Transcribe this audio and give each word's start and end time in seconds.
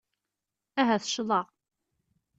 Ahat 0.81 1.05
ccḍeɣ. 1.09 1.47